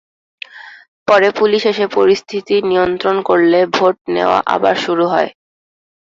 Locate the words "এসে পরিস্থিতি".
1.71-2.55